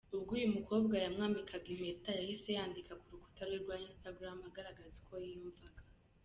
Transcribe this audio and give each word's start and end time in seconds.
Ubwo 0.15 0.31
uyu 0.37 0.53
mukobwa 0.55 0.93
yambikwaga 1.03 1.67
impeta, 1.73 2.51
yanditse 2.57 2.91
ku 2.99 3.05
rukuta 3.11 3.41
rwe 3.47 3.57
rwa 3.63 3.75
instagram 3.89 4.37
agaragaza 4.47 4.95
uko 5.01 5.13
yiyumvuga. 5.23 5.81